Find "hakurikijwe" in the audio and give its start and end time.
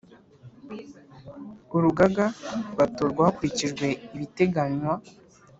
3.27-3.87